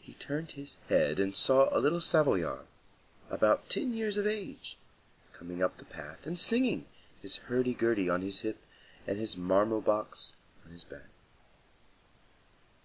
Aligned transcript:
He 0.00 0.12
turned 0.14 0.52
his 0.52 0.76
head 0.88 1.18
and 1.18 1.34
saw 1.34 1.76
a 1.76 1.80
little 1.82 2.00
Savoyard, 2.00 2.68
about 3.30 3.68
ten 3.68 3.92
years 3.92 4.16
of 4.16 4.24
age, 4.24 4.76
coming 5.32 5.60
up 5.60 5.76
the 5.76 5.84
path 5.84 6.24
and 6.24 6.38
singing, 6.38 6.86
his 7.20 7.34
hurdy 7.38 7.74
gurdy 7.74 8.08
on 8.08 8.22
his 8.22 8.42
hip, 8.42 8.60
and 9.08 9.18
his 9.18 9.36
marmot 9.36 9.84
box 9.84 10.34
on 10.64 10.70
his 10.70 10.84
back. 10.84 11.08